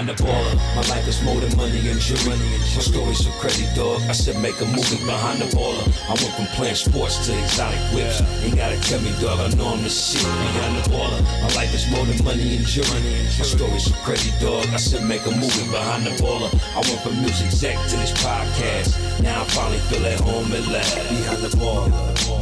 [0.00, 0.56] behind the baller.
[0.76, 2.38] My life is more than money and jewelry.
[2.38, 4.00] My story's so crazy, dog.
[4.08, 5.84] I said make a movie behind the baller.
[6.08, 8.20] I went from playing sports to exotic whips.
[8.42, 9.40] Ain't gotta tell me, dog.
[9.40, 11.20] I know I'm the shit behind the baller.
[11.42, 13.00] My life is more than money and jewelry.
[13.38, 14.66] My story's so crazy, dog.
[14.72, 16.50] I said make a movie behind the baller.
[16.72, 19.22] I went from music exec to this podcast.
[19.22, 20.96] Now I finally feel at home at last.
[21.08, 22.40] Behind the baller.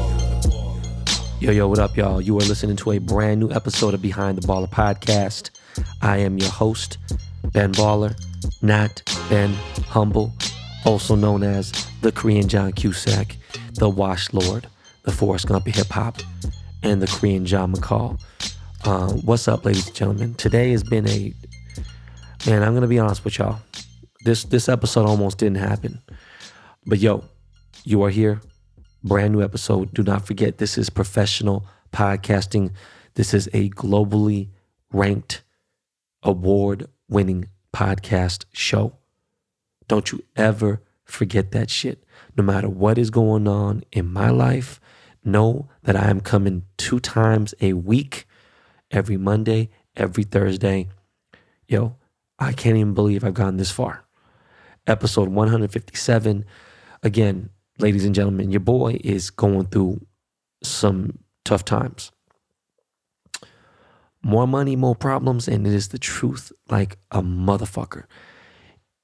[1.40, 2.20] Yo, yo, what up, y'all?
[2.20, 5.50] You are listening to a brand new episode of Behind the Baller podcast.
[6.02, 6.98] I am your host,
[7.52, 8.14] Ben Baller,
[8.62, 9.52] Nat, Ben
[9.86, 10.32] Humble,
[10.84, 13.36] also known as the Korean John Cusack,
[13.74, 14.66] the Wash Lord,
[15.04, 16.18] the Forrest Gump of hip hop,
[16.82, 18.20] and the Korean John McCall.
[18.84, 20.34] Uh, what's up, ladies and gentlemen?
[20.34, 21.32] Today has been a
[22.46, 22.62] man.
[22.62, 23.58] I'm gonna be honest with y'all.
[24.24, 26.00] This this episode almost didn't happen,
[26.86, 27.24] but yo,
[27.84, 28.40] you are here
[29.02, 29.92] brand new episode.
[29.94, 32.72] Do not forget, this is professional podcasting.
[33.14, 34.48] This is a globally
[34.92, 35.42] ranked,
[36.22, 38.96] award winning podcast show.
[39.86, 42.04] Don't you ever forget that shit.
[42.36, 44.80] No matter what is going on in my life,
[45.24, 48.26] know that I am coming two times a week,
[48.90, 50.88] every Monday, every Thursday.
[51.66, 51.96] Yo,
[52.38, 54.04] I can't even believe I've gone this far.
[54.86, 56.44] Episode 157.
[57.02, 60.06] Again, ladies and gentlemen, your boy is going through
[60.62, 62.12] some tough times.
[64.28, 68.04] More money, more problems, and it is the truth like a motherfucker.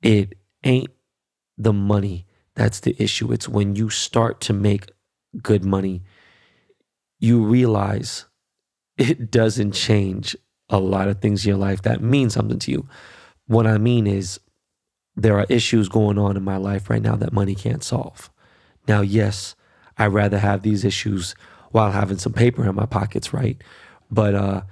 [0.03, 0.91] It ain't
[1.56, 3.33] the money that's the issue.
[3.33, 4.91] It's when you start to make
[5.42, 6.02] good money,
[7.20, 8.27] you realize
[8.98, 10.36] it doesn't change
[10.69, 12.86] a lot of things in your life that mean something to you.
[13.47, 14.39] What I mean is,
[15.17, 18.30] there are issues going on in my life right now that money can't solve.
[18.86, 19.56] Now, yes,
[19.97, 21.34] I'd rather have these issues
[21.70, 23.56] while having some paper in my pockets, right?
[24.11, 24.62] But uh,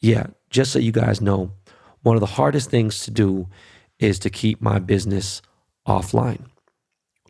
[0.00, 1.52] yeah, just so you guys know,
[2.02, 3.48] one of the hardest things to do
[3.98, 5.42] is to keep my business
[5.86, 6.46] offline.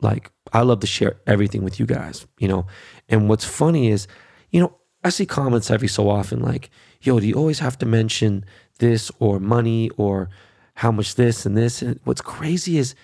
[0.01, 2.67] Like, I love to share everything with you guys, you know?
[3.09, 4.07] And what's funny is,
[4.51, 7.87] you know, I see comments every so often like, yo, do you always have to
[7.87, 8.45] mention
[8.79, 10.29] this or money or
[10.75, 11.83] how much this and this?
[11.83, 12.95] And what's crazy is,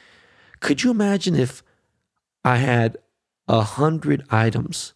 [0.60, 1.62] could you imagine if
[2.44, 2.96] I had
[3.48, 4.94] a hundred items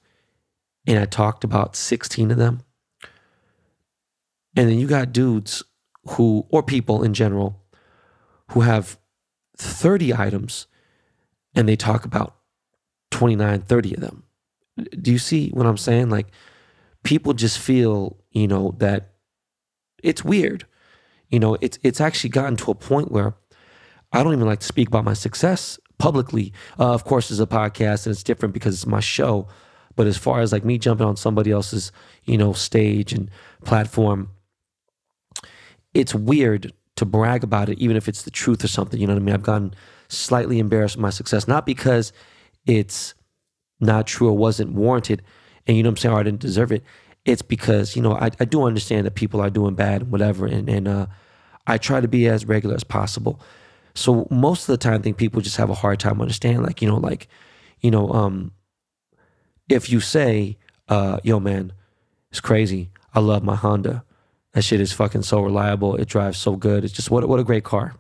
[0.86, 2.62] and I talked about 16 of them.
[4.56, 5.62] And then you got dudes
[6.10, 7.62] who, or people in general,
[8.50, 8.98] who have
[9.58, 10.66] 30 items
[11.54, 12.36] and they talk about
[13.10, 14.22] 29, 30 of them.
[15.00, 16.10] Do you see what I'm saying?
[16.10, 16.28] Like,
[17.02, 19.14] people just feel, you know, that
[20.02, 20.66] it's weird.
[21.28, 23.34] You know, it's it's actually gotten to a point where
[24.12, 26.52] I don't even like to speak about my success publicly.
[26.78, 29.46] Uh, of course, it's a podcast and it's different because it's my show.
[29.96, 31.92] But as far as like me jumping on somebody else's,
[32.24, 33.30] you know, stage and
[33.64, 34.30] platform,
[35.94, 39.00] it's weird to brag about it, even if it's the truth or something.
[39.00, 39.34] You know what I mean?
[39.34, 39.74] I've gotten
[40.08, 42.12] slightly embarrassed with my success, not because
[42.66, 43.14] it's
[43.80, 45.22] not true or wasn't warranted,
[45.66, 46.84] and you know what I'm saying, or I didn't deserve it.
[47.24, 50.46] It's because you know I, I do understand that people are doing bad and whatever,
[50.46, 51.06] and and uh,
[51.66, 53.40] I try to be as regular as possible.
[53.94, 56.62] So most of the time, I think people just have a hard time understanding.
[56.62, 57.28] Like you know, like
[57.80, 58.52] you know, um,
[59.68, 60.58] if you say,
[60.88, 61.72] uh, "Yo, man,
[62.30, 62.90] it's crazy.
[63.14, 64.04] I love my Honda.
[64.52, 65.96] That shit is fucking so reliable.
[65.96, 66.84] It drives so good.
[66.84, 67.94] It's just what what a great car."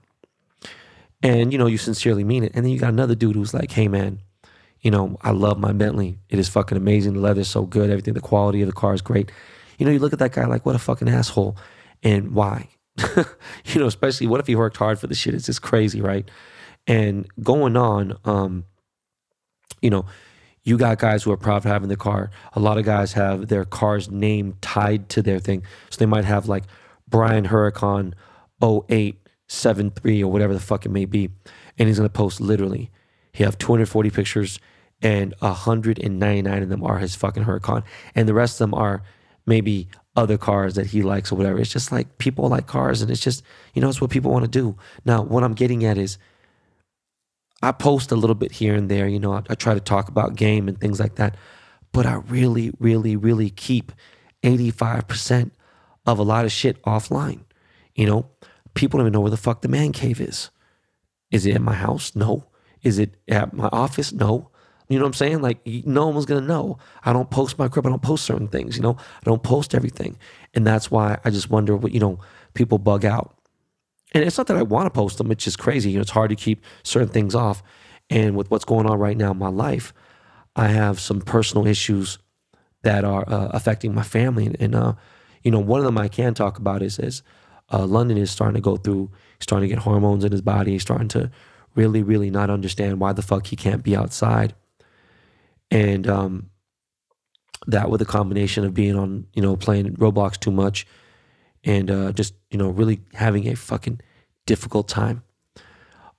[1.22, 2.52] And you know, you sincerely mean it.
[2.54, 4.20] And then you got another dude who's like, "Hey, man."
[4.82, 6.18] You know, I love my Bentley.
[6.30, 7.12] It is fucking amazing.
[7.12, 7.90] The leather's so good.
[7.90, 9.30] Everything, the quality of the car is great.
[9.78, 11.56] You know, you look at that guy like, what a fucking asshole.
[12.02, 12.68] And why?
[13.16, 15.34] you know, especially what if he worked hard for the shit?
[15.34, 16.30] It's just crazy, right?
[16.86, 18.64] And going on, um,
[19.82, 20.06] you know,
[20.62, 22.30] you got guys who are proud of having the car.
[22.52, 25.62] A lot of guys have their car's name tied to their thing.
[25.88, 26.64] So they might have like
[27.08, 28.12] Brian Huracan
[28.62, 31.30] 0873 or whatever the fuck it may be.
[31.78, 32.90] And he's gonna post literally.
[33.32, 34.58] He have 240 pictures
[35.02, 37.82] and 199 of them are his fucking Huracan.
[38.14, 39.02] And the rest of them are
[39.46, 41.58] maybe other cars that he likes or whatever.
[41.58, 43.42] It's just like people like cars and it's just,
[43.72, 44.76] you know, it's what people want to do.
[45.04, 46.18] Now, what I'm getting at is
[47.62, 50.08] I post a little bit here and there, you know, I, I try to talk
[50.08, 51.36] about game and things like that,
[51.92, 53.92] but I really, really, really keep
[54.42, 55.50] 85%
[56.06, 57.40] of a lot of shit offline.
[57.94, 58.26] You know,
[58.74, 60.50] people don't even know where the fuck the man cave is.
[61.30, 62.16] Is it at my house?
[62.16, 62.46] No.
[62.82, 64.12] Is it at my office?
[64.12, 64.50] No.
[64.88, 65.40] You know what I'm saying?
[65.40, 66.78] Like no one's gonna know.
[67.04, 67.86] I don't post my crib.
[67.86, 68.76] I don't post certain things.
[68.76, 70.18] You know, I don't post everything,
[70.52, 72.18] and that's why I just wonder what you know
[72.54, 73.36] people bug out.
[74.12, 75.30] And it's not that I want to post them.
[75.30, 75.90] It's just crazy.
[75.90, 77.62] You know, it's hard to keep certain things off.
[78.08, 79.92] And with what's going on right now in my life,
[80.56, 82.18] I have some personal issues
[82.82, 84.54] that are uh, affecting my family.
[84.58, 84.94] And uh,
[85.42, 87.22] you know, one of them I can talk about is is
[87.72, 90.72] uh, London is starting to go through, he's starting to get hormones in his body.
[90.72, 91.30] He's starting to
[91.76, 94.54] really, really not understand why the fuck he can't be outside.
[95.70, 96.50] And um,
[97.68, 100.86] that with a combination of being on, you know, playing Roblox too much
[101.64, 104.00] and uh, just, you know, really having a fucking
[104.46, 105.22] difficult time.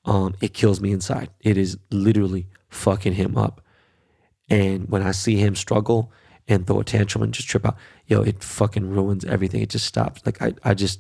[0.06, 1.30] Um, it kills me inside.
[1.40, 3.62] It is literally fucking him up.
[4.50, 6.12] And when I see him struggle
[6.48, 7.78] and throw a tantrum and just trip out,
[8.08, 9.62] yo, it fucking ruins everything.
[9.62, 10.22] It just stops.
[10.26, 11.00] Like I, I just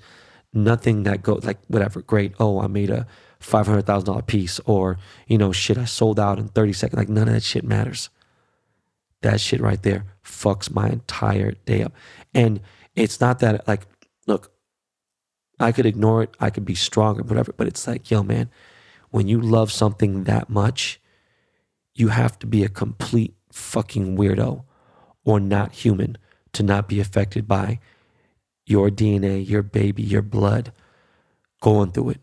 [0.54, 2.02] nothing that goes like whatever.
[2.02, 2.34] Great.
[2.40, 3.08] Oh, I made a
[3.40, 4.98] five hundred thousand dollar piece, or
[5.28, 6.98] you know, shit, I sold out in thirty seconds.
[6.98, 8.10] Like none of that shit matters.
[9.22, 11.94] That shit right there fucks my entire day up.
[12.34, 12.62] And
[12.96, 13.86] it's not that like,
[14.28, 14.52] look,
[15.60, 16.36] I could ignore it.
[16.40, 17.54] I could be stronger, whatever.
[17.56, 18.50] But it's like, yo, man,
[19.12, 21.00] when you love something that much,
[21.94, 24.64] you have to be a complete fucking weirdo
[25.24, 26.18] or not human
[26.54, 27.80] to not be affected by
[28.66, 30.72] your DNA, your baby, your blood
[31.62, 32.22] going through it.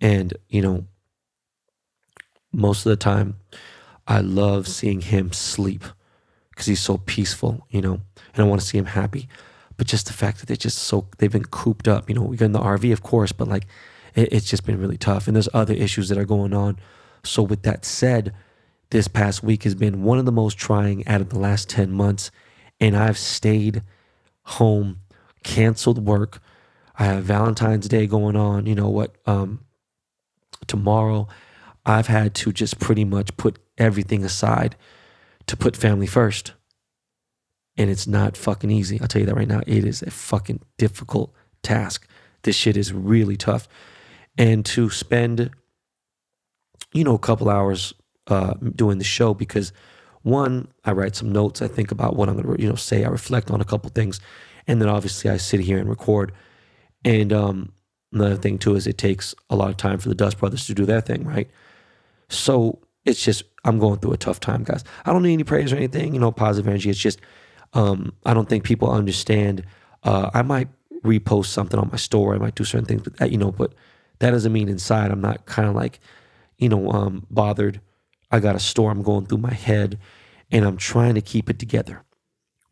[0.00, 0.86] And, you know,
[2.52, 3.36] most of the time,
[4.06, 5.84] I love seeing him sleep
[6.50, 8.00] because he's so peaceful, you know,
[8.34, 9.28] and I want to see him happy.
[9.80, 12.36] But just the fact that they're just so, they've been cooped up, you know, we
[12.36, 13.64] got in the RV, of course, but like
[14.14, 15.26] it, it's just been really tough.
[15.26, 16.76] And there's other issues that are going on.
[17.24, 18.34] So, with that said,
[18.90, 21.92] this past week has been one of the most trying out of the last 10
[21.92, 22.30] months.
[22.78, 23.82] And I've stayed
[24.42, 25.00] home,
[25.44, 26.42] canceled work.
[26.98, 28.66] I have Valentine's Day going on.
[28.66, 29.16] You know what?
[29.24, 29.60] Um,
[30.66, 31.26] tomorrow,
[31.86, 34.76] I've had to just pretty much put everything aside
[35.46, 36.52] to put family first.
[37.76, 39.00] And it's not fucking easy.
[39.00, 39.60] I'll tell you that right now.
[39.66, 41.32] It is a fucking difficult
[41.62, 42.06] task.
[42.42, 43.68] This shit is really tough.
[44.36, 45.50] And to spend,
[46.92, 47.94] you know, a couple hours
[48.26, 49.72] uh, doing the show because
[50.22, 51.62] one, I write some notes.
[51.62, 53.04] I think about what I'm going to, you know, say.
[53.04, 54.20] I reflect on a couple things,
[54.66, 56.32] and then obviously I sit here and record.
[57.04, 57.72] And um,
[58.12, 60.74] another thing too is it takes a lot of time for the Dust Brothers to
[60.74, 61.48] do their thing, right?
[62.28, 64.84] So it's just I'm going through a tough time, guys.
[65.04, 66.90] I don't need any praise or anything, you know, positive energy.
[66.90, 67.20] It's just
[67.72, 69.64] um, I don't think people understand.
[70.02, 70.68] Uh, I might
[71.04, 72.34] repost something on my store.
[72.34, 73.74] I might do certain things, but you know, but
[74.18, 76.00] that doesn't mean inside I'm not kind of like,
[76.58, 77.80] you know, um, bothered
[78.30, 79.98] I got a storm going through my head
[80.50, 82.04] and I'm trying to keep it together.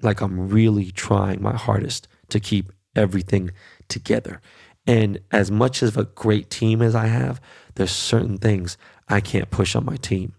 [0.02, 3.50] Like I'm really trying my hardest to keep everything
[3.88, 4.40] together.
[4.86, 7.40] And as much of a great team as I have,
[7.74, 8.78] there's certain things
[9.08, 10.34] I can't push on my team.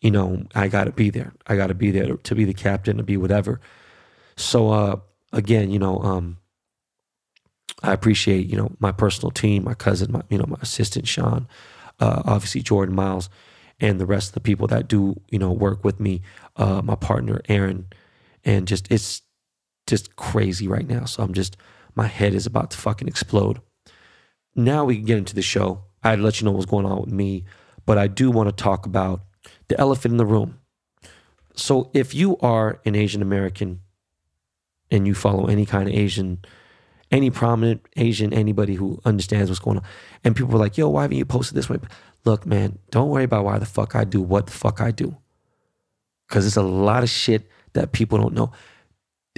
[0.00, 1.32] You know, I got to be there.
[1.46, 3.60] I got to be there to be the captain, to be whatever.
[4.40, 4.96] So, uh,
[5.32, 6.38] again, you know, um,
[7.82, 11.46] I appreciate, you know, my personal team, my cousin, my, you know, my assistant, Sean,
[11.98, 13.28] uh, obviously Jordan Miles,
[13.80, 16.20] and the rest of the people that do you know work with me
[16.56, 17.86] uh, my partner aaron.
[18.44, 19.22] And just it's
[19.86, 21.04] just crazy right now.
[21.04, 21.56] So i'm just
[21.94, 23.60] my head is about to fucking explode.
[24.54, 25.84] Now we can get into the show.
[26.02, 27.44] I'd let you know what's going on with me
[27.86, 29.22] but i do want to talk about
[29.68, 30.58] the elephant in the room.
[31.56, 33.80] So if you are an asian american
[34.90, 36.38] and you follow any kind of asian
[37.10, 39.84] any prominent asian anybody who understands what's going on
[40.24, 41.78] and people were like yo why haven't you posted this way
[42.24, 45.16] look, man, don't worry about why the fuck I do what the fuck I do.
[46.28, 48.52] Because there's a lot of shit that people don't know.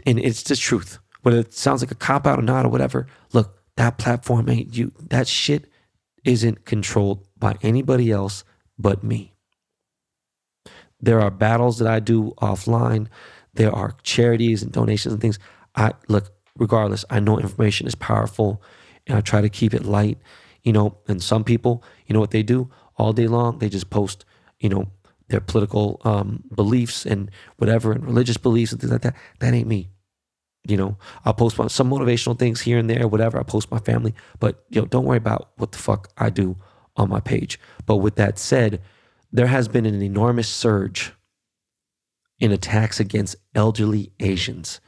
[0.04, 0.98] And it's the truth.
[1.22, 4.76] Whether it sounds like a cop out or not or whatever, look, that platform ain't
[4.76, 4.92] you.
[5.08, 5.70] That shit
[6.24, 8.44] isn't controlled by anybody else
[8.78, 9.32] but me.
[11.00, 13.08] There are battles that I do offline.
[13.54, 15.38] There are charities and donations and things.
[15.74, 18.62] I look, regardless, I know information is powerful
[19.06, 20.18] and I try to keep it light
[20.62, 23.58] you know, and some people, you know what they do all day long?
[23.58, 24.24] They just post,
[24.60, 24.88] you know,
[25.28, 29.16] their political um, beliefs and whatever and religious beliefs and things like that.
[29.40, 29.88] That ain't me.
[30.64, 33.40] You know, I'll post some motivational things here and there, whatever.
[33.40, 36.56] I post my family, but you know, don't worry about what the fuck I do
[36.96, 37.58] on my page.
[37.84, 38.80] But with that said,
[39.32, 41.12] there has been an enormous surge
[42.42, 44.80] in attacks against elderly Asians,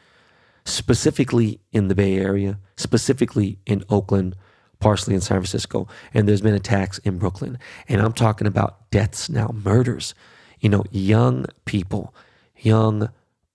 [0.65, 4.35] specifically in the Bay Area, specifically in Oakland,
[4.81, 7.57] partially in San Francisco, and there's been attacks in Brooklyn.
[7.89, 10.15] And I'm talking about deaths now, murders.
[10.59, 12.13] You know, young people,
[12.59, 13.09] young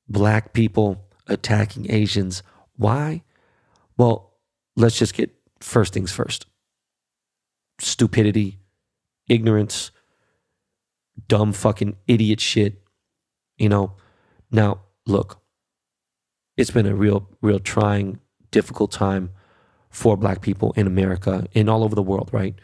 [0.08, 2.42] black people attacking Asians.
[2.78, 3.24] Why?
[3.98, 4.32] Well,
[4.78, 5.30] let's just get
[5.60, 6.46] first things first
[7.80, 8.60] stupidity,
[9.28, 9.92] ignorance,
[11.28, 12.82] dumb fucking idiot shit.
[13.60, 13.94] You know,
[14.52, 15.42] now look,
[16.58, 18.20] it's been a real, real trying,
[18.52, 19.32] difficult time
[19.92, 22.56] for black people in America and all over the world, right?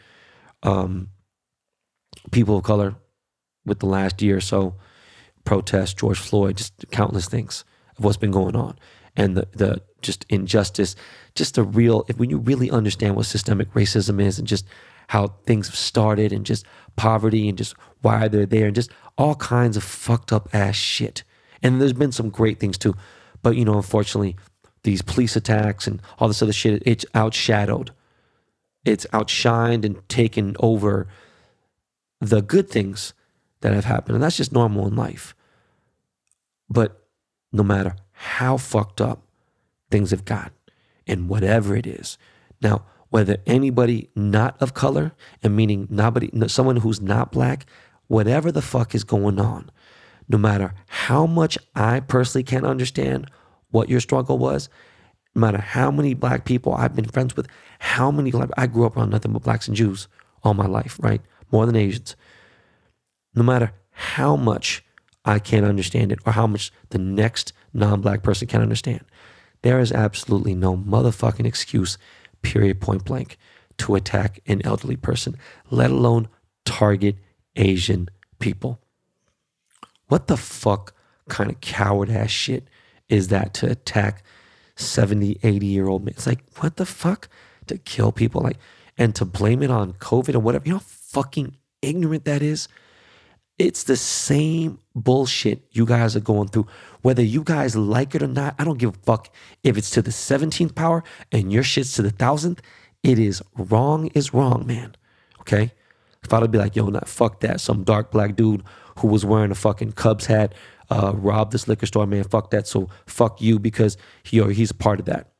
[0.62, 1.10] Um,
[2.32, 2.96] people of color
[3.64, 4.76] with the last year or so,
[5.44, 7.64] protests, George Floyd, just countless things
[7.98, 8.76] of what's been going on.
[9.16, 10.94] and the the just injustice,
[11.34, 14.66] just the real if when you really understand what systemic racism is and just
[15.08, 19.34] how things have started and just poverty and just why they're there and just all
[19.36, 21.24] kinds of fucked up ass shit.
[21.62, 22.94] And there's been some great things too.
[23.42, 24.36] But you know, unfortunately,
[24.82, 27.90] these police attacks and all this other shit, it's outshadowed.
[28.84, 31.08] It's outshined and taken over
[32.20, 33.14] the good things
[33.60, 34.14] that have happened.
[34.14, 35.34] And that's just normal in life.
[36.68, 37.02] But
[37.52, 39.22] no matter how fucked up
[39.90, 40.52] things have got
[41.06, 42.18] and whatever it is.
[42.60, 42.84] Now,
[43.16, 47.64] whether anybody not of color, and meaning nobody, someone who's not black,
[48.08, 49.70] whatever the fuck is going on,
[50.28, 53.30] no matter how much I personally can't understand
[53.70, 54.68] what your struggle was,
[55.34, 58.96] no matter how many black people I've been friends with, how many, I grew up
[58.96, 60.08] around nothing but blacks and Jews
[60.44, 61.22] all my life, right?
[61.50, 62.16] More than Asians
[63.36, 64.82] no matter how much
[65.24, 69.04] I can't understand it or how much the next non black person can understand,
[69.62, 71.98] there is absolutely no motherfucking excuse,
[72.46, 73.36] period, point blank,
[73.78, 75.36] to attack an elderly person,
[75.68, 76.28] let alone
[76.64, 77.16] target
[77.56, 78.80] Asian people.
[80.06, 80.94] What the fuck
[81.28, 82.68] kind of coward ass shit
[83.08, 84.22] is that to attack
[84.76, 86.14] 70, 80 year old men?
[86.16, 87.28] It's like, what the fuck?
[87.66, 88.58] To kill people, like,
[88.96, 90.64] and to blame it on COVID or whatever.
[90.66, 92.68] You know how fucking ignorant that is?
[93.58, 96.66] It's the same bullshit you guys are going through.
[97.02, 99.32] Whether you guys like it or not, I don't give a fuck
[99.62, 102.60] if it's to the 17th power and your shit's to the thousandth.
[103.02, 104.94] It is wrong is wrong, man.
[105.40, 105.72] Okay?
[106.22, 107.60] If I'd be like, yo, not fuck that.
[107.60, 108.62] Some dark black dude
[108.98, 110.54] who was wearing a fucking Cubs hat
[110.90, 112.24] uh, robbed this liquor store, man.
[112.24, 112.66] Fuck that.
[112.66, 115.32] So fuck you because he or he's a part of that.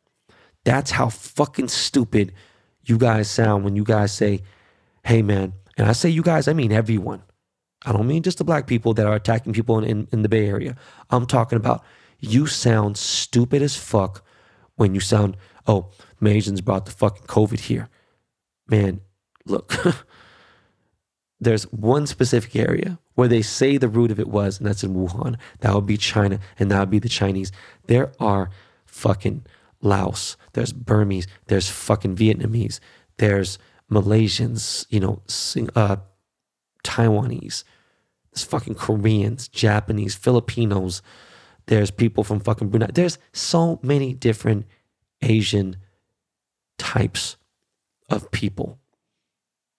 [0.65, 2.33] That's how fucking stupid
[2.85, 4.43] you guys sound when you guys say,
[5.05, 5.53] hey, man.
[5.77, 7.23] And I say you guys, I mean everyone.
[7.87, 10.28] I don't mean just the black people that are attacking people in, in, in the
[10.28, 10.76] Bay Area.
[11.11, 11.85] I'm talking about
[12.19, 14.25] you sound stupid as fuck
[14.75, 15.90] when you sound, oh,
[16.25, 17.88] Asians brought the fucking COVID here.
[18.69, 19.00] Man,
[19.47, 19.75] look,
[21.40, 24.95] there's one specific area where they say the root of it was, and that's in
[24.95, 25.37] Wuhan.
[25.61, 27.52] That would be China, and that would be the Chinese.
[27.87, 28.50] There are
[28.85, 29.47] fucking
[29.81, 32.81] Laos, there's Burmese, there's fucking Vietnamese,
[33.19, 33.59] there's
[33.90, 35.23] Malaysians, you know,
[35.76, 35.97] uh,
[36.83, 37.64] Taiwanese,
[38.37, 41.00] there's fucking Koreans, Japanese, Filipinos.
[41.69, 42.88] There's people from fucking Brunei.
[42.93, 44.66] There's so many different
[45.23, 45.76] Asian
[46.76, 47.38] types
[48.11, 48.78] of people.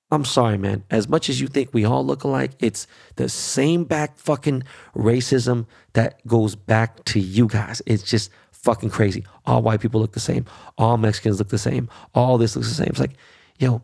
[0.09, 0.83] I'm sorry, man.
[0.89, 2.87] As much as you think we all look alike, it's
[3.17, 4.63] the same back fucking
[4.95, 7.83] racism that goes back to you guys.
[7.85, 9.23] It's just fucking crazy.
[9.45, 10.45] All white people look the same.
[10.79, 11.89] All Mexicans look the same.
[12.15, 12.87] All this looks the same.
[12.89, 13.17] It's like,
[13.59, 13.83] yo,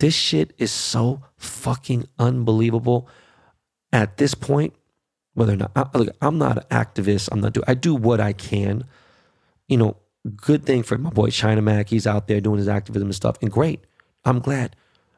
[0.00, 3.08] this shit is so fucking unbelievable
[3.92, 4.74] at this point,
[5.34, 7.28] whether or not I, look, I'm not an activist.
[7.30, 8.84] I'm not do I do what I can.
[9.68, 9.96] You know,
[10.36, 11.88] good thing for my boy China Mac.
[11.88, 13.84] He's out there doing his activism and stuff, and great.
[14.24, 14.76] I'm glad,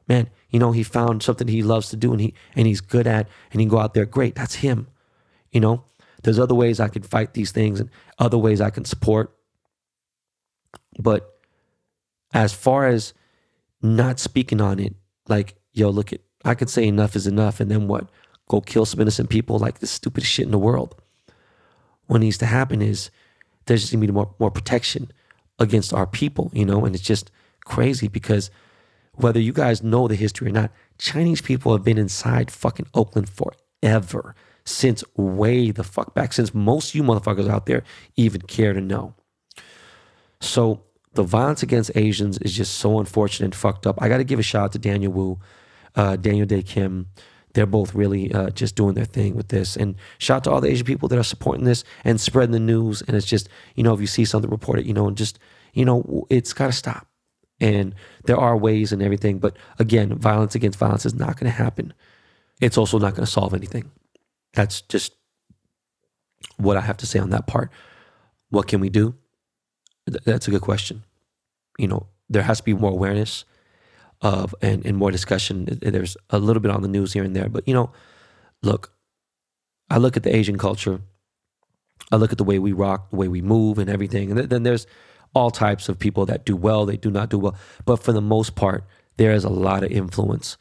[0.08, 0.28] man.
[0.50, 3.28] You know, he found something he loves to do, and he and he's good at,
[3.52, 4.06] and he go out there.
[4.06, 4.88] Great, that's him.
[5.52, 5.84] You know,
[6.22, 9.34] there's other ways I can fight these things, and other ways I can support.
[10.98, 11.34] But
[12.32, 13.14] as far as
[13.82, 14.94] not speaking on it,
[15.28, 18.08] like yo, look at I could say enough is enough, and then what?
[18.50, 21.00] Go kill some innocent people like the stupidest shit in the world.
[22.08, 23.08] What needs to happen is
[23.66, 25.12] there's just gonna be more, more protection
[25.60, 27.30] against our people, you know, and it's just
[27.64, 28.50] crazy because
[29.14, 33.28] whether you guys know the history or not, Chinese people have been inside fucking Oakland
[33.28, 34.34] forever.
[34.64, 37.84] Since way the fuck back, since most you motherfuckers out there
[38.16, 39.14] even care to know.
[40.40, 40.82] So
[41.14, 44.02] the violence against Asians is just so unfortunate and fucked up.
[44.02, 45.38] I got to give a shout out to Daniel Wu,
[45.94, 47.10] uh, Daniel Dae Kim,
[47.54, 49.76] they're both really uh, just doing their thing with this.
[49.76, 52.60] And shout out to all the Asian people that are supporting this and spreading the
[52.60, 53.02] news.
[53.02, 55.38] And it's just, you know, if you see something, report it, you know, and just,
[55.72, 57.06] you know, it's got to stop.
[57.60, 59.38] And there are ways and everything.
[59.38, 61.92] But again, violence against violence is not going to happen.
[62.60, 63.90] It's also not going to solve anything.
[64.54, 65.14] That's just
[66.56, 67.70] what I have to say on that part.
[68.50, 69.14] What can we do?
[70.06, 71.04] That's a good question.
[71.78, 73.44] You know, there has to be more awareness
[74.20, 75.78] of and, and more discussion.
[75.80, 77.90] There's a little bit on the news here and there, but you know,
[78.62, 78.92] look,
[79.88, 81.00] I look at the Asian culture,
[82.12, 84.62] I look at the way we rock, the way we move, and everything, and then
[84.62, 84.86] there's
[85.34, 88.20] all types of people that do well, they do not do well, but for the
[88.20, 88.84] most part,
[89.16, 90.56] there is a lot of influence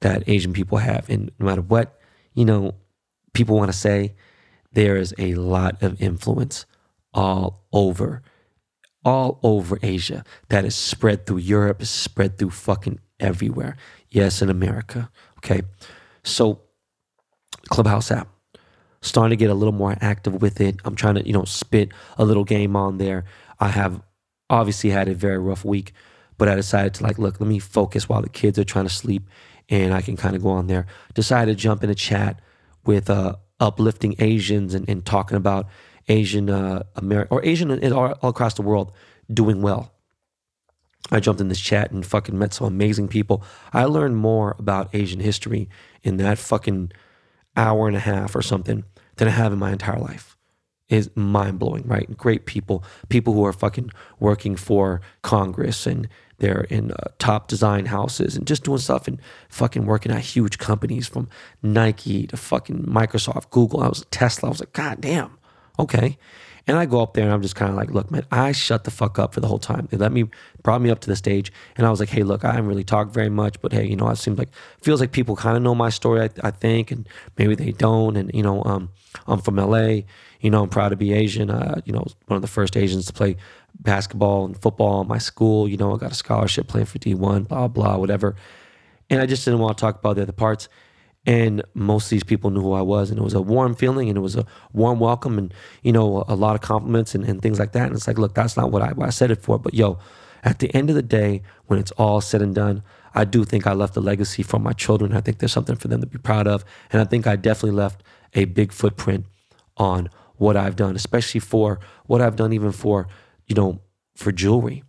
[0.00, 1.98] that Asian people have, and no matter what
[2.34, 2.74] you know
[3.32, 4.14] people want to say,
[4.72, 6.66] there is a lot of influence
[7.14, 8.22] all over
[9.04, 13.76] all over Asia that is spread through Europe, spread through fucking everywhere.
[14.10, 15.10] Yes, in America.
[15.38, 15.62] Okay.
[16.24, 16.60] So,
[17.70, 18.28] Clubhouse app.
[19.02, 20.76] starting to get a little more active with it.
[20.84, 23.24] I'm trying to, you know, spit a little game on there.
[23.60, 24.02] I have
[24.50, 25.92] obviously had a very rough week,
[26.38, 28.94] but I decided to like, look, let me focus while the kids are trying to
[28.94, 29.28] sleep
[29.68, 30.86] and I can kind of go on there.
[31.14, 32.40] Decided to jump in a chat
[32.86, 35.68] with uh, uplifting Asians and, and talking about
[36.08, 38.92] Asian uh, America or Asian all, across the world
[39.32, 39.92] doing well.
[41.10, 43.44] I jumped in this chat and fucking met some amazing people.
[43.72, 45.68] I learned more about Asian history
[46.02, 46.92] in that fucking
[47.56, 48.84] hour and a half or something
[49.16, 50.36] than I have in my entire life.
[50.88, 52.14] Is mind blowing, right?
[52.18, 53.90] Great people, people who are fucking
[54.20, 56.06] working for Congress and
[56.38, 59.18] they're in uh, top design houses and just doing stuff and
[59.48, 61.28] fucking working at huge companies from
[61.62, 63.80] Nike to fucking Microsoft, Google.
[63.80, 64.48] I was at Tesla.
[64.48, 65.38] I was like, God damn,
[65.82, 66.18] okay.
[66.66, 68.84] And I go up there and I'm just kind of like, look, man, I shut
[68.84, 69.88] the fuck up for the whole time.
[69.90, 70.26] They let me,
[70.62, 72.84] brought me up to the stage and I was like, hey, look, I haven't really
[72.84, 75.62] talked very much, but hey, you know, it seems like, feels like people kind of
[75.64, 78.16] know my story, I, I, think, and maybe they don't.
[78.16, 78.90] And, you know, um,
[79.26, 80.02] I'm from LA,
[80.40, 81.50] you know, I'm proud to be Asian.
[81.50, 83.36] Uh, you know, one of the first Asians to play
[83.80, 85.68] basketball and football in my school.
[85.68, 88.36] You know, I got a scholarship playing for D1, blah, blah, whatever.
[89.10, 90.68] And I just didn't want to talk about the other parts.
[91.24, 93.10] And most of these people knew who I was.
[93.10, 96.24] And it was a warm feeling and it was a warm welcome and, you know,
[96.26, 97.86] a, lot of compliments and, and, things like that.
[97.86, 99.56] And it's like, look, that's not what I, what I said it for.
[99.56, 99.98] But yo,
[100.42, 102.82] at the end of the day, when it's all said and done,
[103.14, 105.12] I do think I left a legacy for my children.
[105.12, 106.64] I think there's something for them to be proud of.
[106.90, 108.02] And I think I definitely left
[108.34, 109.26] a big footprint
[109.76, 113.06] on what I've done, especially for what I've done, even for
[113.46, 113.80] you know,
[114.16, 114.82] for jewelry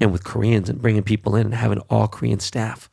[0.00, 2.90] and with Koreans and bringing people in and having all Korean staff,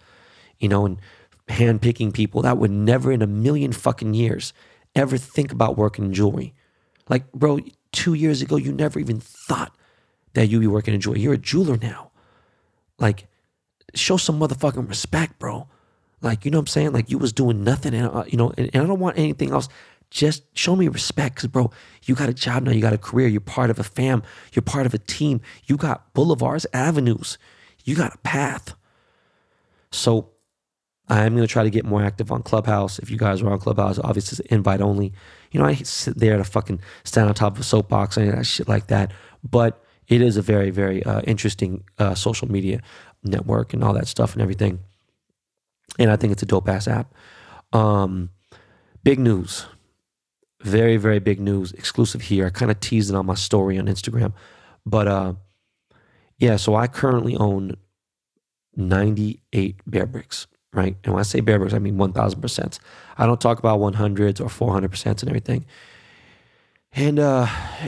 [0.60, 1.00] you know, and
[1.48, 4.54] handpicking people that would never in a million fucking years
[4.96, 6.54] ever think about working in jewelry.
[7.10, 7.60] Like, bro,
[7.92, 9.76] two years ago, you never even thought
[10.34, 11.22] that you'd be working in jewelry.
[11.22, 12.12] You're a jeweler now.
[13.00, 13.28] Like,
[13.94, 15.68] show some motherfucking respect, bro.
[16.22, 16.94] Like, you know what I'm saying?
[16.94, 19.52] Like, you was doing nothing, and uh, you know, and, and I don't want anything
[19.52, 19.68] else
[20.14, 21.72] just show me respect because bro
[22.04, 24.22] you got a job now you got a career you're part of a fam
[24.54, 27.40] you're part of a team you got boulevards avenues
[27.84, 28.76] you got a path
[29.92, 30.30] so
[31.10, 33.00] i'm going to try to get more active on clubhouse.
[33.00, 35.14] If you guys are on clubhouse obviously it's invite only.
[35.52, 38.68] You know i sit there to fucking stand on top of a soapbox and shit
[38.68, 39.12] like that
[39.44, 42.82] but it is a very very uh, interesting uh, social media
[43.24, 44.80] network and all that stuff and everything.
[46.00, 47.14] And i think it's a dope ass app.
[47.72, 48.30] Um,
[49.04, 49.66] big news.
[50.62, 52.46] Very, very big news, exclusive here.
[52.46, 54.34] I kind of teased it on my story on Instagram.
[54.86, 55.34] But uh,
[56.38, 57.76] yeah, so I currently own
[58.76, 60.96] 98 Bearbricks, right?
[61.04, 62.80] And when I say bear Bearbricks, I mean 1000%.
[63.18, 65.66] I don't talk about 100s or 400% and everything.
[66.94, 67.48] And uh,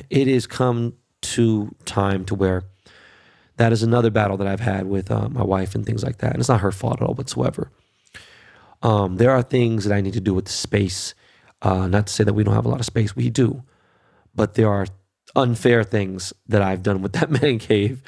[0.10, 2.63] it has come to time to where
[3.58, 6.32] that is another battle that I've had with uh, my wife and things like that.
[6.32, 7.71] And it's not her fault at all whatsoever.
[8.82, 11.15] Um, there are things that I need to do with the space
[11.62, 13.63] uh, not to say that we don't have a lot of space, we do,
[14.36, 14.86] but there are
[15.36, 18.02] unfair things that I've done with that man cave,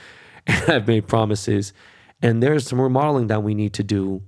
[0.46, 1.74] and I've made promises,
[2.22, 4.22] and there's some remodeling that we need to do.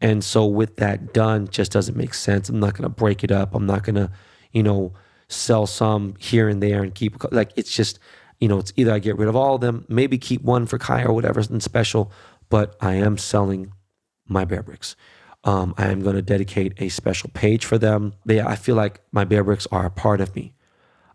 [0.00, 2.48] And so, with that done, just doesn't make sense.
[2.48, 3.54] I'm not going to break it up.
[3.54, 4.10] I'm not going to,
[4.52, 4.92] you know,
[5.28, 7.98] sell some here and there and keep like it's just,
[8.38, 10.78] you know, it's either I get rid of all of them, maybe keep one for
[10.78, 12.12] Kai or whatever, something special,
[12.48, 13.72] but I am selling
[14.28, 14.94] my Bearbricks.
[15.44, 18.14] Um, I am going to dedicate a special page for them.
[18.24, 20.54] They, I feel like my bear bricks are a part of me.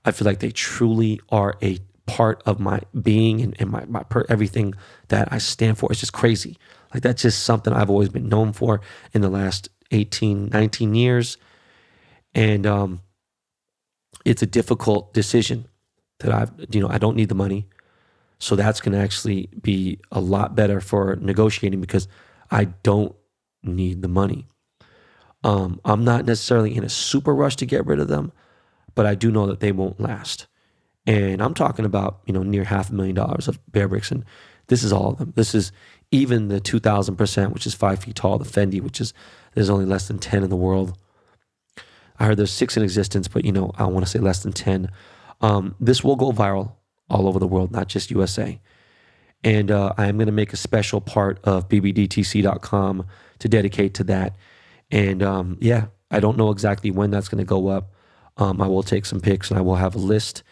[0.05, 4.03] I feel like they truly are a part of my being and, and my, my
[4.03, 4.73] per, everything
[5.09, 5.91] that I stand for.
[5.91, 6.57] It's just crazy.
[6.93, 8.81] Like that's just something I've always been known for
[9.13, 11.37] in the last 18, 19 years.
[12.33, 13.01] And um,
[14.25, 15.67] it's a difficult decision
[16.19, 17.67] that I've, you know, I don't need the money.
[18.39, 22.07] So that's going to actually be a lot better for negotiating because
[22.49, 23.15] I don't
[23.63, 24.47] need the money.
[25.43, 28.31] Um, I'm not necessarily in a super rush to get rid of them,
[28.95, 30.47] but I do know that they won't last.
[31.07, 34.11] And I'm talking about, you know, near half a million dollars of Bearbricks.
[34.11, 34.23] And
[34.67, 35.33] this is all of them.
[35.35, 35.71] This is
[36.11, 39.13] even the 2000%, which is five feet tall, the Fendi, which is,
[39.55, 40.97] there's only less than 10 in the world.
[42.19, 44.51] I heard there's six in existence, but, you know, I want to say less than
[44.51, 44.91] 10.
[45.39, 46.73] Um, this will go viral
[47.09, 48.59] all over the world, not just USA.
[49.43, 53.05] And uh, I'm going to make a special part of bbdtc.com
[53.39, 54.35] to dedicate to that.
[54.91, 57.93] And um, yeah, I don't know exactly when that's going to go up.
[58.37, 60.43] Um, I will take some pics and I will have a list.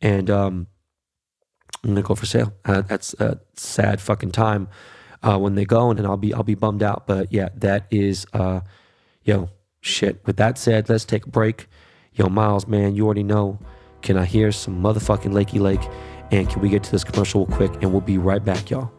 [0.00, 0.66] And um,
[1.84, 2.54] I'm going to go for sale.
[2.64, 4.68] Uh, that's a sad fucking time
[5.24, 7.06] uh, when they go, and I'll be I'll be bummed out.
[7.06, 8.60] But yeah, that is uh,
[9.24, 9.48] yo
[9.80, 10.24] shit.
[10.26, 11.66] With that said, let's take a break.
[12.12, 13.58] Yo, Miles, man, you already know.
[14.02, 15.80] Can I hear some motherfucking Lakey Lake?
[16.30, 17.82] And can we get to this commercial real quick?
[17.82, 18.92] And we'll be right back, y'all.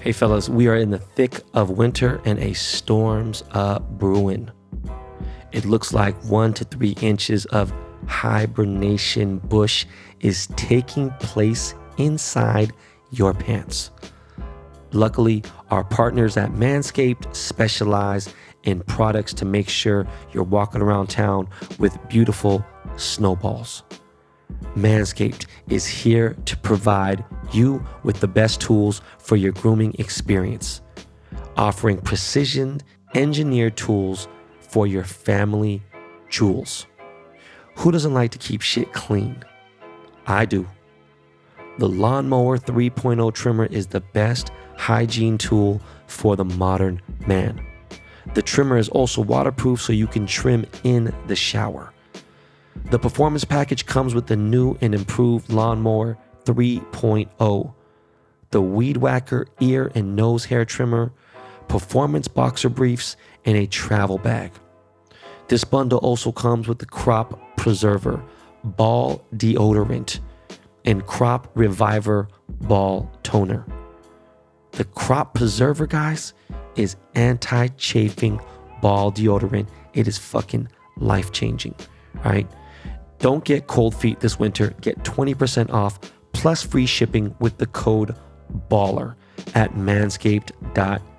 [0.00, 4.50] Hey, fellas, we are in the thick of winter and a storm's uh, brewing.
[5.52, 7.72] It looks like one to three inches of
[8.06, 9.86] hibernation bush
[10.20, 12.72] is taking place inside
[13.10, 13.90] your pants.
[14.92, 18.32] Luckily, our partners at Manscaped specialize
[18.64, 22.64] in products to make sure you're walking around town with beautiful
[22.96, 23.82] snowballs.
[24.76, 30.82] Manscaped is here to provide you with the best tools for your grooming experience,
[31.56, 32.80] offering precision
[33.14, 34.28] engineered tools
[34.72, 35.82] for your family
[36.30, 36.86] jewels.
[37.76, 39.44] Who doesn't like to keep shit clean?
[40.26, 40.66] I do.
[41.78, 47.64] The Lawnmower 3.0 trimmer is the best hygiene tool for the modern man.
[48.34, 51.92] The trimmer is also waterproof so you can trim in the shower.
[52.90, 57.74] The performance package comes with the new and improved Lawnmower 3.0,
[58.50, 61.12] the Weed Whacker ear and nose hair trimmer,
[61.72, 64.52] performance boxer briefs, and a travel bag.
[65.48, 68.22] This bundle also comes with the Crop Preserver
[68.62, 70.20] Ball Deodorant
[70.84, 72.28] and Crop Reviver
[72.60, 73.64] Ball Toner.
[74.72, 76.34] The Crop Preserver, guys,
[76.76, 78.38] is anti chafing
[78.82, 79.66] ball deodorant.
[79.94, 81.74] It is fucking life changing.
[82.22, 82.46] right?
[83.18, 84.74] Don't get cold feet this winter.
[84.82, 85.98] Get 20% off
[86.34, 88.14] plus free shipping with the code
[88.68, 89.16] BALLER
[89.54, 91.11] at manscaped.com.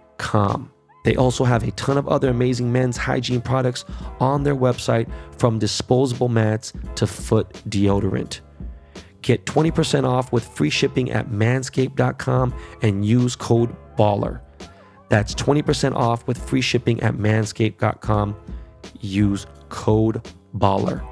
[1.04, 3.86] They also have a ton of other amazing men's hygiene products
[4.20, 8.40] on their website from disposable mats to foot deodorant.
[9.22, 14.42] Get 20% off with free shipping at manscaped.com and use code BALLER.
[15.10, 18.36] That's 20% off with free shipping at manscaped.com.
[19.00, 21.04] Use code BALLER.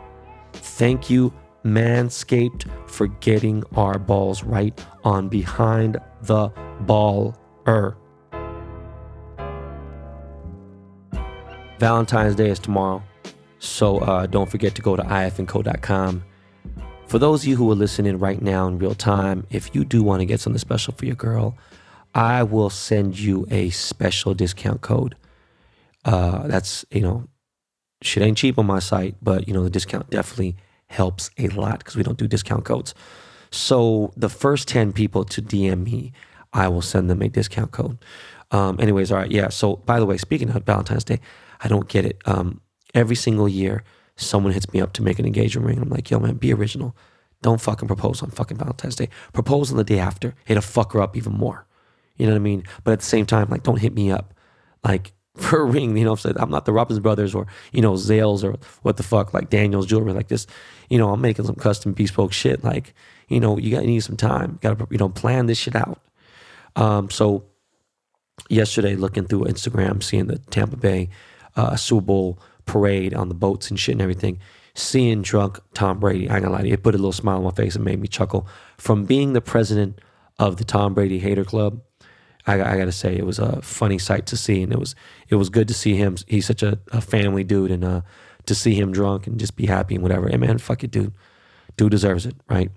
[0.54, 1.34] Thank you,
[1.64, 6.50] Manscaped, for getting our balls right on behind the
[6.86, 7.96] baller.
[11.82, 13.02] Valentine's Day is tomorrow,
[13.58, 16.24] so uh, don't forget to go to ifandco.com.
[17.08, 20.04] For those of you who are listening right now in real time, if you do
[20.04, 21.58] want to get something special for your girl,
[22.13, 25.15] I will send you a special discount code.
[26.06, 27.28] Uh, that's, you know,
[28.04, 31.80] shit ain't cheap on my site, but, you know, the discount definitely helps a lot
[31.80, 32.94] because we don't do discount codes.
[33.50, 36.12] So the first 10 people to DM me,
[36.54, 37.98] I will send them a discount code.
[38.52, 39.50] Um, anyways, all right, yeah.
[39.50, 41.20] So by the way, speaking of Valentine's Day,
[41.63, 42.21] I don't get it.
[42.26, 42.62] Um,
[42.93, 43.84] every single year,
[44.15, 45.80] someone hits me up to make an engagement ring.
[45.80, 46.95] I'm like, yo, man, be original.
[47.41, 49.10] Don't fucking propose on fucking Valentine's Day.
[49.34, 50.36] Propose on the day after.
[50.47, 51.65] It'll fuck her up even more.
[52.17, 52.63] You know what I mean?
[52.84, 54.34] But at the same time, like, don't hit me up.
[54.84, 58.43] Like, for a ring, you know, I'm not the Robbins brothers or, you know, Zales
[58.43, 60.45] or what the fuck, like Daniel's jewelry, like this,
[60.89, 62.65] you know, I'm making some custom bespoke shit.
[62.65, 62.93] Like,
[63.30, 64.60] you know, you got to need some time.
[64.62, 66.02] Got to, you know, plan this shit out.
[66.76, 67.45] Um, so
[68.50, 71.10] yesterday, looking through Instagram, seeing the Tampa Bay
[71.56, 74.40] uh, Super Bowl parade on the boats and shit and everything,
[74.74, 77.38] seeing drunk Tom Brady, I ain't gonna lie to you, it put a little smile
[77.38, 78.48] on my face and made me chuckle.
[78.78, 80.00] From being the president
[80.40, 81.82] of the Tom Brady Hater Club,
[82.48, 84.96] I, I got to say it was a funny sight to see, and it was
[85.30, 86.18] it was good to see him.
[86.28, 88.02] He's such a, a family dude, and uh,
[88.46, 90.28] to see him drunk and just be happy and whatever.
[90.30, 91.14] Hey man, fuck it, dude.
[91.78, 92.72] Dude deserves it, right?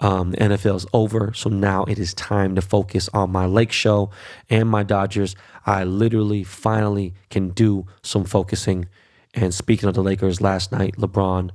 [0.00, 3.72] Um, the NFL is over, so now it is time to focus on my Lake
[3.72, 4.10] Show
[4.48, 5.36] and my Dodgers.
[5.66, 8.86] I literally finally can do some focusing.
[9.34, 11.50] And speaking of the Lakers, last night LeBron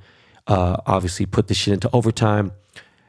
[0.48, 2.52] uh, obviously put the shit into overtime,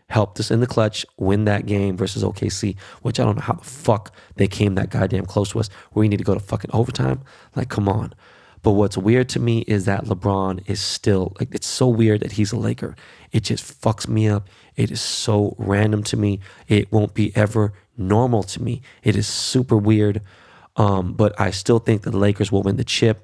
[0.09, 3.55] helped us in the clutch win that game versus OKC, which I don't know how
[3.55, 5.69] the fuck they came that goddamn close to us.
[5.93, 7.23] Where we need to go to fucking overtime.
[7.55, 8.15] Like, come on.
[8.63, 12.33] But what's weird to me is that LeBron is still like it's so weird that
[12.33, 12.97] he's a Laker.
[13.31, 14.49] It just fucks me up.
[14.75, 16.41] It is so random to me.
[16.67, 18.83] It won't be ever normal to me.
[19.05, 20.21] It is super weird.
[20.77, 23.23] Um, but I still think the Lakers will win the chip.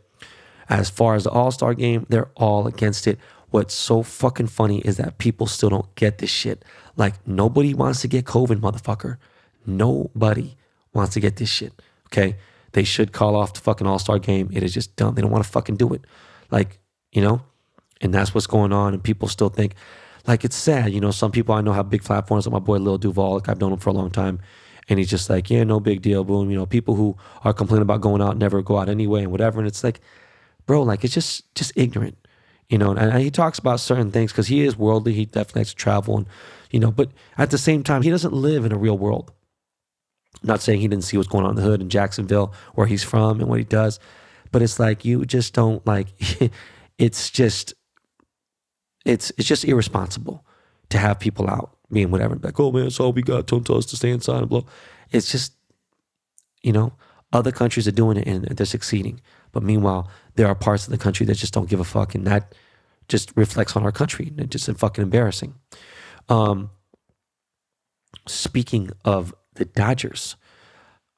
[0.68, 3.18] As far as the All Star game, they're all against it.
[3.50, 6.64] What's so fucking funny is that people still don't get this shit.
[6.96, 9.18] Like nobody wants to get COVID, motherfucker.
[9.66, 10.56] Nobody
[10.94, 11.72] wants to get this shit.
[12.06, 12.36] Okay.
[12.72, 14.50] They should call off the fucking All Star game.
[14.52, 15.14] It is just dumb.
[15.14, 16.02] They don't want to fucking do it.
[16.50, 16.78] Like,
[17.12, 17.42] you know?
[18.00, 18.94] And that's what's going on.
[18.94, 19.74] And people still think,
[20.26, 20.92] like, it's sad.
[20.92, 23.34] You know, some people I know have big platforms, like my boy Lil Duval.
[23.34, 24.40] Like, I've known him for a long time.
[24.88, 26.50] And he's just like, yeah, no big deal, boom.
[26.50, 29.60] You know, people who are complaining about going out never go out anyway and whatever.
[29.60, 30.00] And it's like,
[30.66, 32.18] bro, like, it's just just ignorant.
[32.68, 35.12] You know, and, and he talks about certain things because he is worldly.
[35.12, 36.26] He definitely likes to travel and,
[36.70, 39.30] you know, but at the same time, he doesn't live in a real world
[40.42, 43.04] not saying he didn't see what's going on in the hood in Jacksonville, where he's
[43.04, 44.00] from and what he does,
[44.50, 46.08] but it's like you just don't like.
[46.98, 47.74] it's just,
[49.04, 50.44] it's it's just irresponsible
[50.90, 52.36] to have people out being whatever.
[52.36, 53.46] Like, oh man, that's all we got.
[53.46, 54.66] Don't tell us to stay inside and blow.
[55.10, 55.52] It's just,
[56.62, 56.92] You know,
[57.32, 59.20] other countries are doing it and they're succeeding.
[59.52, 62.26] But meanwhile, there are parts of the country that just don't give a fuck, and
[62.26, 62.54] that
[63.08, 64.32] just reflects on our country.
[64.38, 65.54] It's just fucking embarrassing.
[66.28, 66.70] Um,
[68.26, 70.36] speaking of the Dodgers,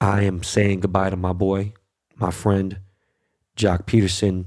[0.00, 1.74] I am saying goodbye to my boy,
[2.16, 2.78] my friend,
[3.56, 4.46] Joc Pederson.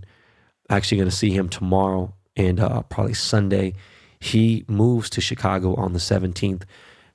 [0.69, 3.73] Actually, going to see him tomorrow and uh, probably Sunday.
[4.19, 6.63] He moves to Chicago on the 17th.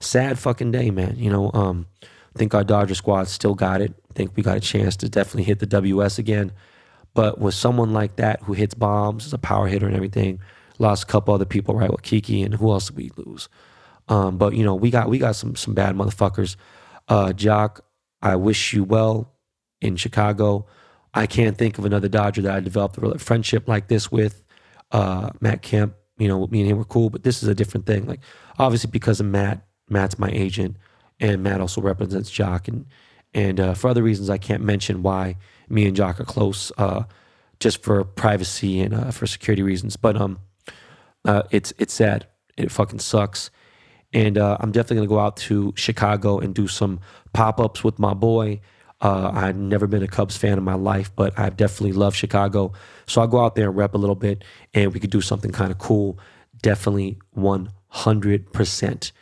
[0.01, 1.17] Sad fucking day, man.
[1.17, 1.87] You know, um,
[2.37, 3.95] think our Dodger squad still got it.
[4.15, 6.53] Think we got a chance to definitely hit the WS again.
[7.15, 10.41] But with someone like that who hits bombs, is a power hitter and everything,
[10.79, 11.91] lost a couple other people, right?
[11.91, 13.49] With Kiki and who else did we lose?
[14.09, 16.57] Um, but you know, we got we got some some bad motherfuckers.
[17.09, 17.81] Uh, Joc,
[18.21, 19.33] I wish you well
[19.81, 20.67] in Chicago.
[21.15, 24.43] I can't think of another Dodger that I developed a friendship like this with.
[24.91, 27.87] Uh, Matt Kemp, you know, me and him were cool, but this is a different
[27.87, 28.07] thing.
[28.07, 28.21] Like
[28.59, 30.77] obviously because of Matt, Matt's my agent,
[31.21, 32.87] and Matt also represents Joc, and
[33.35, 35.37] and uh, for other reasons I can't mention why
[35.69, 37.05] me and Joc are close, uh,
[37.61, 39.97] just for privacy and uh, for security reasons.
[39.97, 40.39] But um,
[41.25, 42.27] uh, it's it's sad.
[42.57, 43.51] It fucking sucks.
[44.15, 47.01] And uh, I'm definitely gonna go out to Chicago and do some
[47.33, 48.61] pop ups with my boy.
[49.03, 52.73] Uh, I've never been a Cubs fan in my life, but I definitely love Chicago.
[53.07, 55.51] So I'll go out there and rep a little bit, and we could do something
[55.51, 56.19] kind of cool.
[56.63, 59.13] Definitely 100%.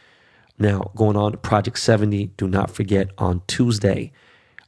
[0.59, 4.13] Now, going on to Project 70, do not forget on Tuesday,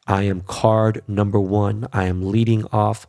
[0.06, 1.86] I am card number one.
[1.92, 3.06] I am leading off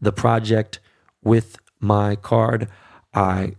[0.00, 0.80] the project
[1.22, 2.68] with my card.
[3.14, 3.52] I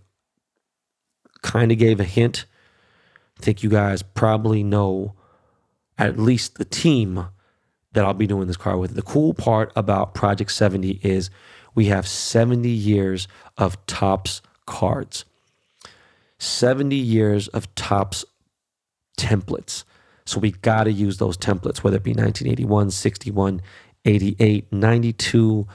[1.41, 2.45] kind of gave a hint.
[3.39, 5.15] I think you guys probably know
[5.97, 7.27] at least the team
[7.95, 8.93] that I'll be doing this car with.
[8.93, 11.29] The cool part about Project 70 is
[11.73, 13.27] we have 70 years
[13.57, 15.25] of Topps cards,
[16.37, 18.23] 70 years of Topps
[19.17, 19.85] templates.
[20.25, 23.61] So we got to use those templates, whether it be 1981, 61,
[24.03, 25.67] 88, 92,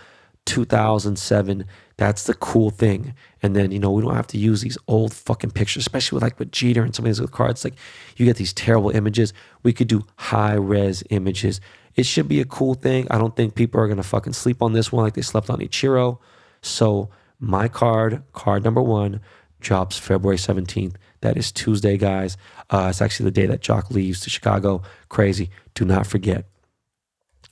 [0.45, 1.65] 2007.
[2.01, 3.13] That's the cool thing.
[3.43, 6.23] And then, you know, we don't have to use these old fucking pictures, especially with
[6.23, 7.63] like with Jeter and some of these other cards.
[7.63, 7.75] Like
[8.17, 9.35] you get these terrible images.
[9.63, 11.61] We could do high res images.
[11.97, 13.07] It should be a cool thing.
[13.11, 15.51] I don't think people are going to fucking sleep on this one like they slept
[15.51, 16.19] on Ichiro.
[16.63, 19.21] So my card, card number one,
[19.61, 20.95] drops February 17th.
[21.21, 22.39] That is Tuesday, guys.
[22.71, 24.81] Uh, it's actually the day that Joc leaves to Chicago.
[25.11, 25.51] Crazy.
[25.75, 26.47] Do not forget.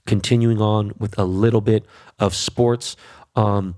[0.07, 1.85] Continuing on with a little bit
[2.19, 2.97] of sports.
[3.37, 3.75] Um,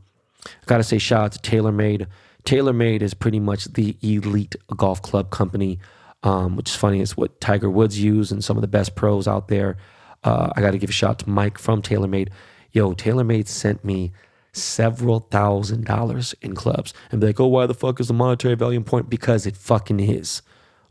[0.67, 2.07] gotta say, shout out to TaylorMade.
[2.45, 5.79] TaylorMade is pretty much the elite golf club company,
[6.23, 7.01] um, which is funny.
[7.01, 9.77] It's what Tiger Woods use and some of the best pros out there.
[10.25, 12.31] Uh, I got to give a shout out to Mike from TaylorMade.
[12.73, 14.13] Yo, TaylorMade sent me
[14.53, 18.55] several thousand dollars in clubs and be like, oh, why the fuck is the monetary
[18.55, 19.11] value important?
[19.11, 20.43] Because it fucking is.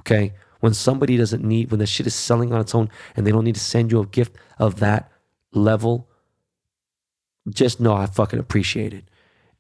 [0.01, 0.33] Okay.
[0.59, 3.45] When somebody doesn't need, when the shit is selling on its own and they don't
[3.45, 5.09] need to send you a gift of that
[5.53, 6.09] level,
[7.49, 9.05] just know I fucking appreciate it.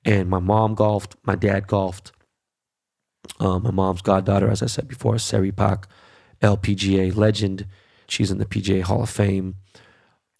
[0.05, 2.11] And my mom golfed, my dad golfed.
[3.39, 5.87] Um, my mom's goddaughter, as I said before, Seri Pak,
[6.41, 7.67] LPGA legend.
[8.07, 9.55] She's in the PGA Hall of Fame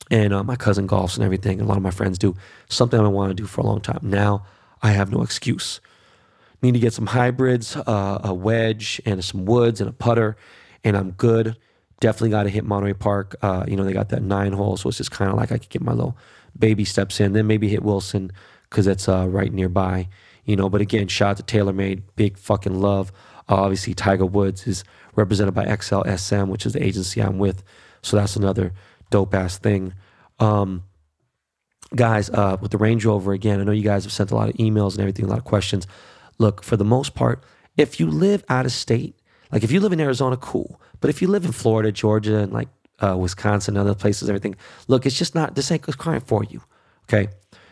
[0.10, 1.60] and uh, my cousin golfs and everything.
[1.60, 2.36] And a lot of my friends do
[2.70, 4.00] something I want to do for a long time.
[4.02, 4.46] Now
[4.82, 5.82] I have no excuse.
[6.62, 10.36] Need to get some hybrids, uh, a wedge, and some woods and a putter,
[10.84, 11.56] and I'm good.
[12.02, 13.36] Definitely got to hit Monterey Park.
[13.42, 15.58] Uh, you know they got that nine hole, so it's just kind of like I
[15.58, 16.18] could get my little
[16.58, 17.32] baby steps in.
[17.32, 18.32] Then maybe hit Wilson
[18.70, 20.08] because that's uh, right nearby.
[20.46, 23.12] You know, but again, shout out to TaylorMade, big fucking love.
[23.48, 24.84] Uh, obviously, Tiger Woods is
[25.16, 27.64] represented by XLSM, which is the agency I'm with.
[28.02, 28.74] So that's another
[29.10, 29.94] dope ass thing.
[30.40, 30.84] Um,
[31.96, 34.50] guys, uh, with the Range Rover again, I know you guys have sent a lot
[34.50, 35.88] of emails and everything, a lot of questions.
[36.38, 37.44] Look, for the most part,
[37.78, 39.16] if you live out of state,
[39.52, 40.82] like if you live in Arizona, cool.
[41.02, 44.56] But if you live in Florida, Georgia, and like uh, Wisconsin, other places, everything,
[44.88, 46.62] look, it's just not this ain't client for you.
[47.06, 47.30] Okay.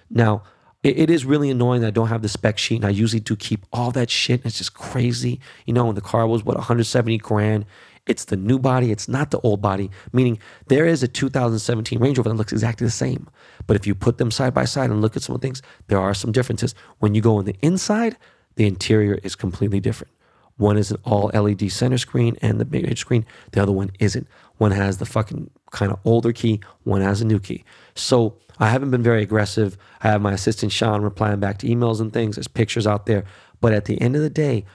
[0.09, 0.43] Now,
[0.87, 3.19] it, it is really annoying that I don't have the spec sheet, and I usually
[3.19, 4.45] do keep all that shit.
[4.45, 5.39] It's just crazy.
[5.65, 7.65] You know, when the car was what 170 grand,
[8.05, 12.17] it's the new body, it's not the old body, meaning there is a 2017 Range
[12.17, 13.27] Rover that looks exactly the same.
[13.67, 15.61] But if you put them side by side and look at some of the things,
[15.87, 16.73] there are some differences.
[16.99, 18.15] When you go on the inside,
[18.55, 20.13] the interior is completely different.
[20.55, 23.25] One is an all LED center screen and the big screen.
[23.51, 24.25] The other one isn't.
[24.57, 27.63] One has the fucking kind of older key, one has a new key.
[27.95, 29.77] So I haven't been very aggressive.
[30.01, 32.35] I have my assistant Sean replying back to emails and things.
[32.35, 33.25] There's pictures out there.
[33.61, 34.65] But at the end of the day,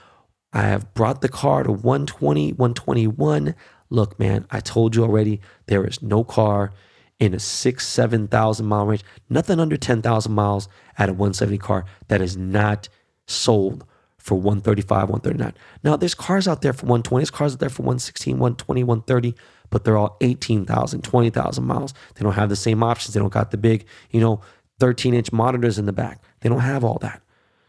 [0.53, 3.55] I have brought the car to 120, 121.
[3.89, 6.71] Look, man, I told you already, there is no car
[7.19, 12.21] in a six, 7,000 mile range, nothing under 10,000 miles at a 170 car that
[12.21, 12.89] is not
[13.27, 13.85] sold
[14.17, 15.53] for 135, 139.
[15.83, 19.35] Now, there's cars out there for 120, there's cars out there for 116, 120, 130,
[19.73, 21.95] but they're all 18,000, 20,000 miles.
[22.13, 23.15] They don't have the same options.
[23.15, 24.39] They don't got the big, you know,
[24.79, 26.21] 13 inch monitors in the back.
[26.41, 27.23] They don't have all that.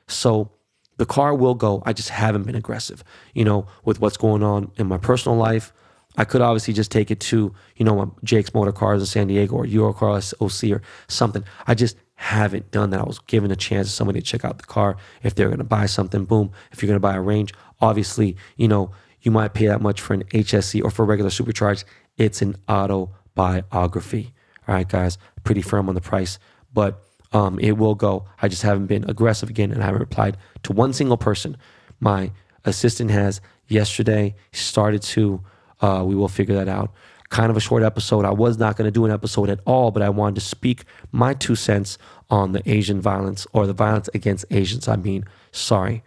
[0.07, 0.51] So
[0.99, 1.83] the car will go.
[1.87, 5.73] I just haven't been aggressive, you know, with what's going on in my personal life.
[6.19, 9.57] I could obviously just take it to, you know, Jake's Motor Cars in San Diego
[9.57, 11.43] or Eurocars OC or something.
[11.67, 13.01] I just haven't done that.
[13.01, 14.99] I was given a chance to somebody to check out the car.
[15.23, 16.53] If they're going to buy something, boom.
[16.71, 18.91] If you're going to buy a range, obviously, you know,
[19.25, 21.85] you might pay that much for an HSE or for regular supercharged.
[22.17, 24.33] It's an autobiography.
[24.69, 26.39] All right, guys, pretty firm on the price,
[26.73, 28.27] but um, it will go.
[28.41, 31.57] I just haven't been aggressive again, and I haven't replied to one single person.
[32.01, 32.31] My
[32.65, 35.43] assistant has yesterday started to.
[35.81, 36.93] Uh, we will figure that out.
[37.31, 38.25] Kind of a short episode.
[38.25, 40.85] I was not going to do an episode at all, but I wanted to speak
[41.13, 41.99] my two cents
[42.31, 44.87] on the Asian violence or the violence against Asians.
[44.87, 46.05] I mean, sorry.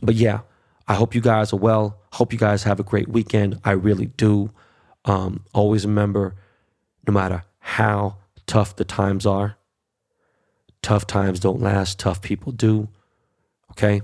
[0.00, 0.40] But yeah,
[0.88, 2.01] I hope you guys are well.
[2.12, 3.58] Hope you guys have a great weekend.
[3.64, 4.50] I really do.
[5.04, 6.34] Um, always remember
[7.06, 9.56] no matter how tough the times are,
[10.82, 12.88] tough times don't last, tough people do.
[13.70, 14.02] Okay.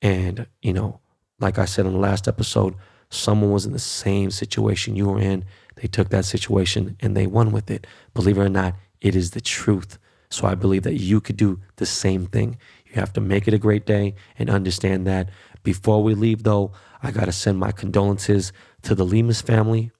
[0.00, 1.00] And, you know,
[1.38, 2.74] like I said in the last episode,
[3.10, 5.44] someone was in the same situation you were in.
[5.76, 7.86] They took that situation and they won with it.
[8.14, 9.98] Believe it or not, it is the truth.
[10.36, 12.58] So I believe that you could do the same thing.
[12.84, 15.30] You have to make it a great day and understand that.
[15.62, 16.72] Before we leave, though,
[17.02, 19.92] I got to send my condolences to the Lemus family,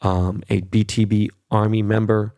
[0.00, 2.36] um, a BTB Army member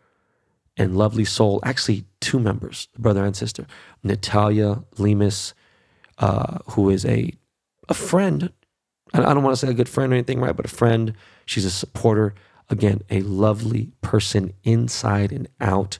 [0.79, 3.67] and lovely soul, actually, two members, brother and sister,
[4.03, 5.53] Natalia Lemus,
[6.17, 7.35] uh, who is a,
[7.87, 8.51] a friend.
[9.12, 10.57] I don't want to say a good friend or anything, right?
[10.57, 11.12] But a friend.
[11.45, 12.35] She's a supporter.
[12.71, 15.99] Again, a lovely person inside and out.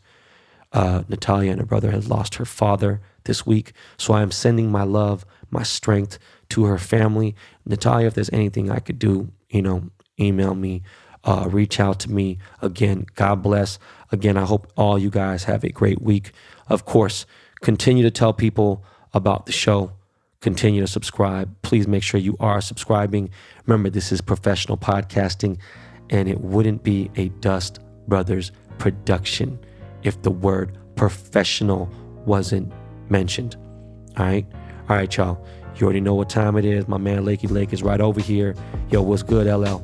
[0.75, 3.73] Uh, Natalia and her brother had lost her father this week.
[3.97, 6.19] So I am sending my love, my strength
[6.51, 7.37] to her family.
[7.65, 10.83] Natalia, if there's anything I could do, you know, email me,
[11.23, 12.39] uh, reach out to me.
[12.61, 13.79] Again, God bless.
[14.11, 16.33] Again, I hope all you guys have a great week.
[16.69, 17.25] Of course,
[17.63, 18.85] continue to tell people
[19.15, 19.93] about the show.
[20.41, 21.55] Continue to subscribe.
[21.63, 23.31] Please make sure you are subscribing.
[23.65, 25.57] Remember, this is professional podcasting,
[26.11, 29.59] and it wouldn't be a Dust Brothers production
[30.05, 31.91] if the word professional
[32.27, 32.73] wasn't
[33.11, 33.57] mentioned.
[34.17, 34.47] All right.
[34.89, 35.45] All right, y'all.
[35.77, 36.87] You already know what time it is.
[36.87, 38.55] My man Lakey Lake is right over here.
[38.91, 39.83] Yo, what's good, LL?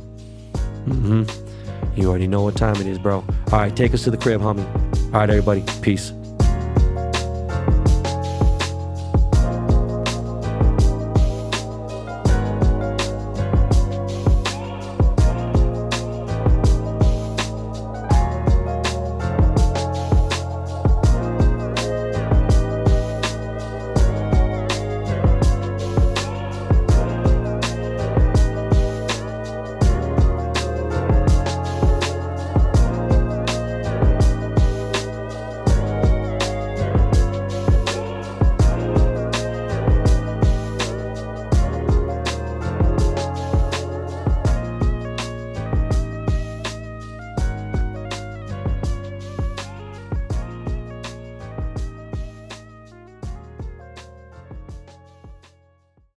[0.87, 2.01] Mm-hmm.
[2.01, 3.17] You already know what time it is, bro.
[3.17, 4.65] All right, take us to the crib, homie.
[5.07, 5.65] All right, everybody.
[5.83, 6.13] Peace.